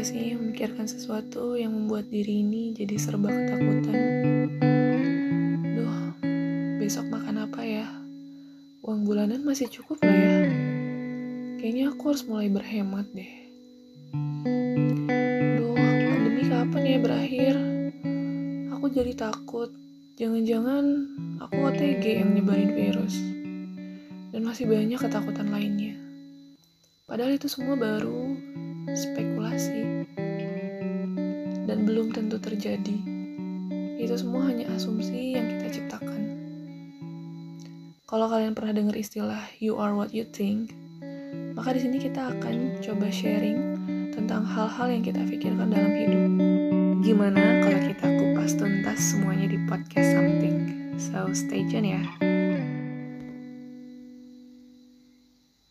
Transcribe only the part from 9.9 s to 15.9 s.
gak ya? Kayaknya aku harus mulai berhemat deh. Duh,